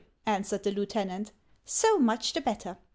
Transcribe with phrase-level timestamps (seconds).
[0.25, 1.31] "answered the lieutenant;"
[1.79, 2.75] so much the bet ter.